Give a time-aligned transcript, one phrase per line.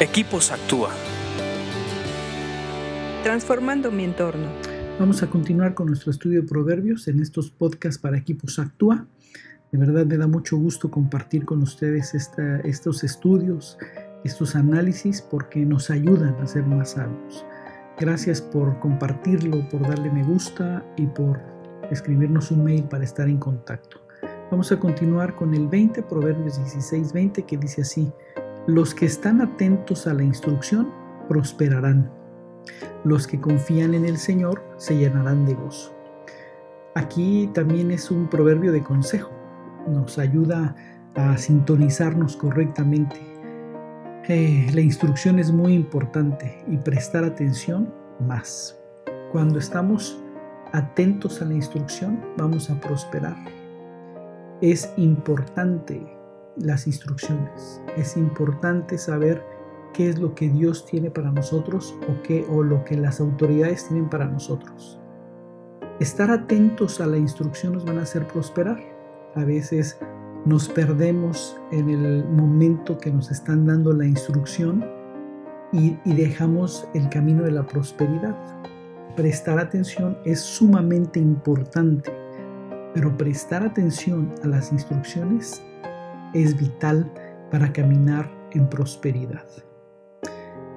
[0.00, 0.90] Equipos Actúa.
[3.22, 4.48] Transformando mi entorno.
[4.98, 9.06] Vamos a continuar con nuestro estudio de proverbios en estos podcasts para Equipos Actúa.
[9.70, 13.78] De verdad me da mucho gusto compartir con ustedes estos estudios,
[14.24, 17.46] estos análisis, porque nos ayudan a ser más sabios.
[17.96, 21.40] Gracias por compartirlo, por darle me gusta y por
[21.92, 24.00] escribirnos un mail para estar en contacto.
[24.50, 28.12] Vamos a continuar con el 20, Proverbios 16, 20, que dice así,
[28.66, 30.90] los que están atentos a la instrucción
[31.28, 32.10] prosperarán.
[33.04, 35.94] Los que confían en el Señor se llenarán de gozo.
[36.94, 39.30] Aquí también es un proverbio de consejo.
[39.86, 40.74] Nos ayuda
[41.14, 43.20] a sintonizarnos correctamente.
[44.28, 47.92] Eh, la instrucción es muy importante y prestar atención
[48.26, 48.80] más.
[49.30, 50.18] Cuando estamos
[50.72, 53.36] atentos a la instrucción, vamos a prosperar.
[54.62, 56.00] Es importante
[56.56, 57.82] las instrucciones.
[57.96, 59.44] Es importante saber
[59.92, 63.88] qué es lo que Dios tiene para nosotros o, qué, o lo que las autoridades
[63.88, 65.00] tienen para nosotros.
[66.00, 68.80] Estar atentos a la instrucción nos van a hacer prosperar.
[69.36, 69.98] A veces
[70.44, 74.84] nos perdemos en el momento que nos están dando la instrucción
[75.72, 78.36] y, y dejamos el camino de la prosperidad.
[79.16, 82.12] Prestar atención es sumamente importante,
[82.92, 85.62] pero prestar atención a las instrucciones
[86.34, 87.10] es vital
[87.50, 89.46] para caminar en prosperidad.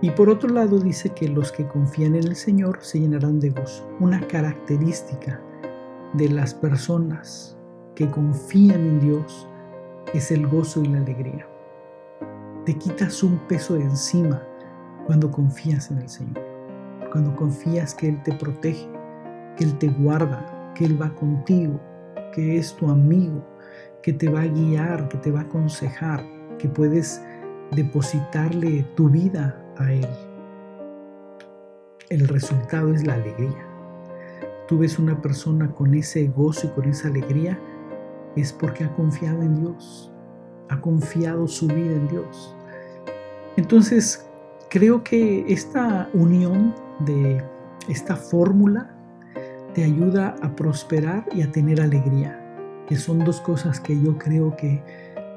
[0.00, 3.50] Y por otro lado dice que los que confían en el Señor se llenarán de
[3.50, 3.88] gozo.
[4.00, 5.40] Una característica
[6.12, 7.56] de las personas
[7.94, 9.48] que confían en Dios
[10.12, 11.48] es el gozo y la alegría.
[12.66, 14.42] Te quitas un peso de encima
[15.06, 16.42] cuando confías en el Señor.
[17.10, 18.88] Cuando confías que Él te protege,
[19.56, 21.80] que Él te guarda, que Él va contigo,
[22.34, 23.42] que es tu amigo,
[24.04, 26.22] que te va a guiar, que te va a aconsejar,
[26.58, 27.22] que puedes
[27.74, 30.06] depositarle tu vida a Él.
[32.10, 33.66] El resultado es la alegría.
[34.68, 37.58] Tú ves una persona con ese gozo y con esa alegría,
[38.36, 40.12] es porque ha confiado en Dios,
[40.68, 42.54] ha confiado su vida en Dios.
[43.56, 44.28] Entonces,
[44.68, 46.74] creo que esta unión
[47.06, 47.42] de
[47.88, 48.94] esta fórmula
[49.72, 52.43] te ayuda a prosperar y a tener alegría
[52.86, 54.82] que son dos cosas que yo creo que